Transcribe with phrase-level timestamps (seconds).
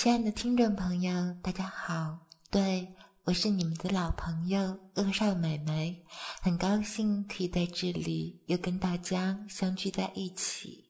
[0.00, 1.12] 亲爱的听众朋友，
[1.42, 2.20] 大家好，
[2.52, 2.86] 对
[3.24, 6.04] 我是你们的老朋友恶少美眉，
[6.40, 10.84] 很高兴可以在这里又跟大家相聚在一起。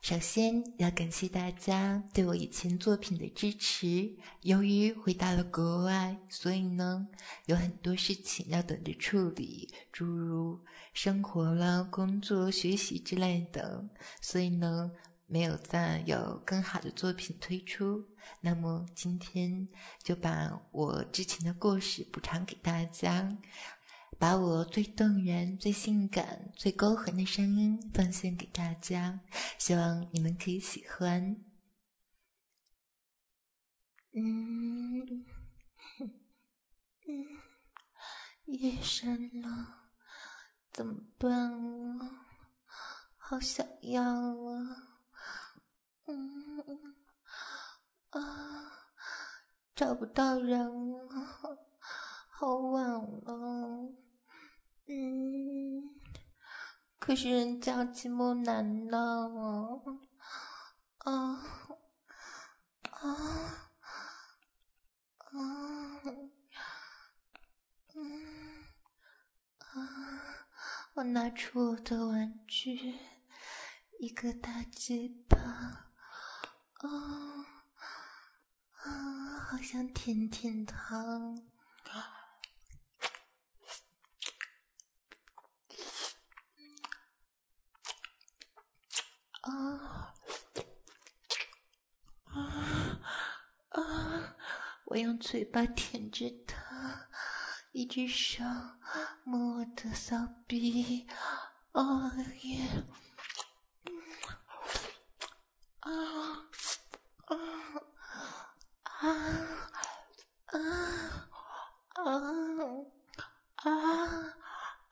[0.00, 4.08] 首先要感谢大家对我以前作品的支持。
[4.42, 7.08] 由于回到了国外，所以呢
[7.46, 10.60] 有很多事情要等着处理，诸如
[10.94, 13.84] 生活啦、工作、学习之类的，
[14.20, 14.92] 所以呢
[15.32, 18.06] 没有再有更好的作品推出。
[18.42, 19.66] 那么今天
[20.02, 23.34] 就把我之前的故事补偿给大家。
[24.18, 29.18] 把我最动人、最性感、最勾魂的声音奉献给大家，
[29.58, 31.44] 希望你们可以喜欢。
[34.12, 35.24] 嗯，
[37.08, 37.26] 嗯，
[38.44, 39.88] 夜深了，
[40.72, 41.50] 怎么办
[41.98, 42.26] 啊？
[43.16, 44.91] 好想要啊！
[48.10, 48.72] 啊，
[49.74, 51.58] 找不到人了，
[52.28, 53.92] 好晚了。
[54.86, 56.00] 嗯，
[56.98, 59.82] 可是人家寂寞难耐啊！
[60.98, 61.12] 啊
[62.90, 63.70] 啊
[65.18, 65.32] 啊！
[67.94, 68.64] 嗯
[69.58, 69.78] 啊！
[70.94, 72.98] 我拿出我的玩具，
[73.98, 75.91] 一个大鸡巴，
[76.82, 76.88] 啊
[78.82, 79.46] 啊！
[79.48, 80.96] 好想舔舔它。
[89.42, 90.14] 啊
[92.24, 93.00] 啊
[93.70, 94.36] 啊！
[94.84, 97.08] 我用嘴巴舔着它，
[97.72, 98.44] 一只手
[99.24, 101.06] 摸我的骚逼，
[101.72, 102.84] 哦耶！
[105.80, 105.90] 啊
[107.26, 107.36] 啊
[109.02, 109.08] 啊
[110.46, 110.58] 啊
[111.94, 112.06] 啊
[113.56, 113.66] 啊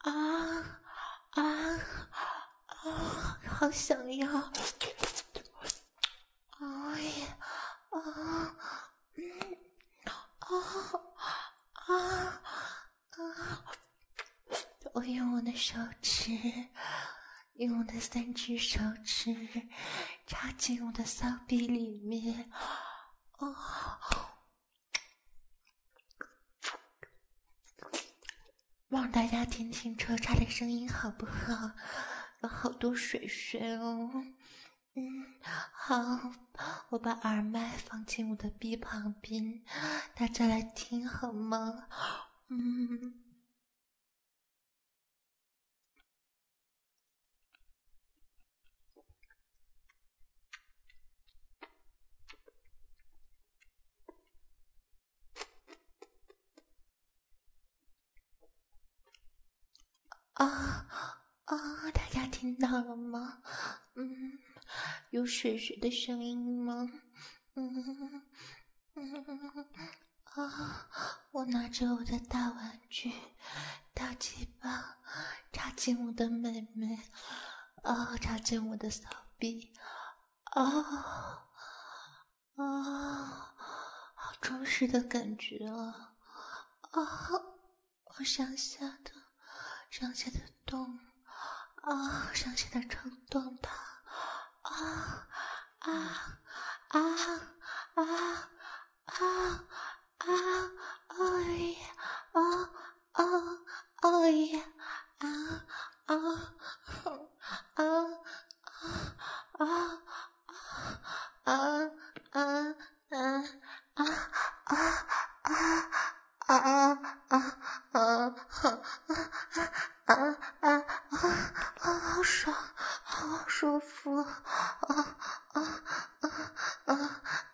[0.02, 0.10] 啊
[1.30, 1.40] 啊！
[2.66, 4.26] 啊，好想要！
[6.58, 6.64] 哎
[7.02, 7.38] 呀，
[7.90, 7.96] 啊，
[10.40, 10.48] 啊
[11.74, 12.42] 啊
[13.16, 13.64] 啊！
[14.92, 16.32] 我用我的手指，
[17.54, 19.32] 用我的三只手指
[20.26, 22.50] 插进我的骚逼里面，
[23.40, 23.56] 哦，
[28.88, 31.70] 让大家听听抽插的声音好不好？
[32.42, 34.10] 有好多水水哦，
[34.94, 35.34] 嗯，
[35.72, 36.32] 好，
[36.90, 39.62] 我把耳麦放进我的鼻旁边，
[40.14, 41.88] 大家来听好吗？
[42.48, 43.29] 嗯。
[60.44, 60.86] 啊。
[61.44, 63.42] 啊，大家听到了吗？
[63.94, 64.38] 嗯，
[65.10, 66.88] 有水水的声音吗？
[67.54, 68.24] 嗯
[68.94, 69.66] 嗯
[70.24, 70.88] 啊，
[71.32, 73.12] 我拿着我的大玩具，
[73.92, 74.98] 大鸡巴
[75.52, 77.02] 插进我的妹妹，
[77.82, 79.72] 啊，插进我的骚逼，
[80.44, 81.48] 啊
[82.54, 83.54] 啊，
[84.14, 86.14] 好充实的感觉啊！
[86.92, 87.02] 啊，
[88.04, 89.10] 我想下的，
[89.90, 90.98] 上下的动。
[91.82, 93.72] 啊，上下的冲动它，
[94.62, 95.26] 啊
[95.78, 96.38] 啊
[96.88, 97.00] 啊
[97.94, 98.49] 啊啊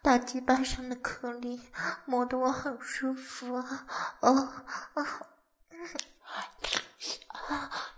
[0.06, 1.60] 大鸡巴上的颗粒
[2.04, 3.86] 磨得我好舒服啊！
[4.20, 4.52] 哦
[4.94, 5.02] 啊！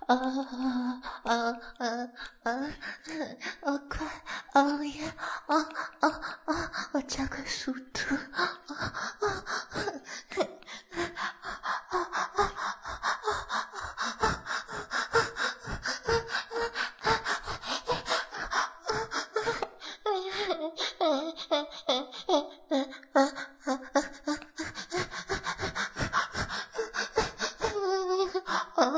[0.06, 1.32] 啊啊啊
[1.76, 2.10] 啊啊
[2.44, 2.50] 啊！
[3.60, 4.06] 啊快
[4.54, 5.14] 啊呀
[5.48, 5.68] 啊
[6.00, 6.08] 啊
[6.46, 6.88] 啊！
[6.92, 8.16] 我加快速度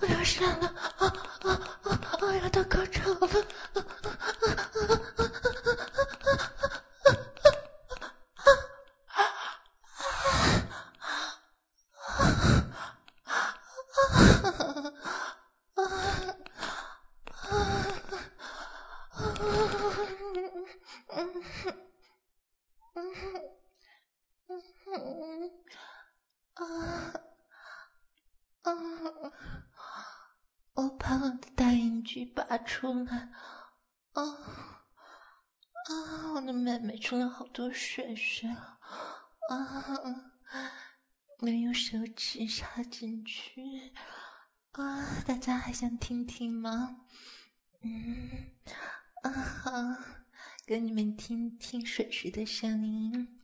[0.00, 0.66] 我要上了
[0.96, 1.06] 啊
[1.42, 1.52] 啊
[1.84, 2.00] 啊！
[2.20, 3.28] 我要到高潮了！
[26.58, 26.64] 啊
[28.62, 28.72] 啊
[30.74, 33.32] 我把我的大阴具拔出来，
[34.12, 34.22] 啊
[35.88, 36.32] 啊！
[36.34, 40.32] 我的妹妹出了好多水水，啊！
[41.38, 43.92] 我用手指插进去，
[44.72, 45.22] 啊！
[45.26, 47.06] 大家还想听听吗？
[47.82, 48.52] 嗯，
[49.22, 49.70] 啊好，
[50.66, 53.37] 给你们听听水水的声音。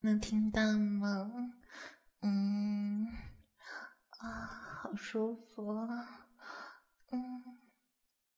[0.00, 1.54] 能听到吗？
[2.22, 3.06] 嗯
[4.18, 4.46] 啊
[4.82, 6.26] 好舒服啊。
[7.10, 7.67] 嗯。